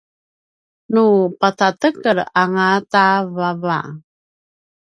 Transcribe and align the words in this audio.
nu 0.93 1.05
napatatekel 1.21 2.19
anga 2.41 2.69
ta 2.91 3.05
vava 3.35 3.79